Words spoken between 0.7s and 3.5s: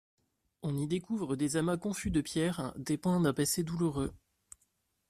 y découvre des amas confus de pierres, témoins d'un